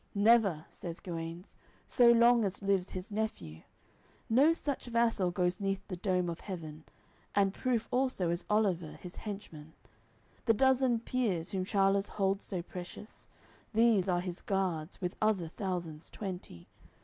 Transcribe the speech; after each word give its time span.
"Never," 0.15 0.65
says 0.71 0.99
Guenes, 0.99 1.55
"so 1.85 2.09
long 2.11 2.43
as 2.43 2.63
lives 2.63 2.89
his 2.89 3.11
nephew; 3.11 3.61
No 4.31 4.51
such 4.51 4.85
vassal 4.87 5.29
goes 5.29 5.59
neath 5.59 5.87
the 5.87 5.95
dome 5.95 6.27
of 6.27 6.39
heaven; 6.39 6.85
And 7.35 7.53
proof 7.53 7.87
also 7.91 8.31
is 8.31 8.43
Oliver 8.49 8.93
his 8.93 9.15
henchman; 9.17 9.73
The 10.45 10.55
dozen 10.55 11.01
peers, 11.01 11.51
whom 11.51 11.65
Charl'es 11.65 12.07
holds 12.09 12.43
so 12.43 12.63
precious, 12.63 13.29
These 13.75 14.09
are 14.09 14.21
his 14.21 14.41
guards, 14.41 14.99
with 15.01 15.15
other 15.21 15.49
thousands 15.49 16.09
twenty. 16.09 16.67